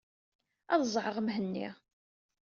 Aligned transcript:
Ad 0.73 0.81
ẓẓɛeɣ 0.91 1.17
Mhenni. 1.21 1.67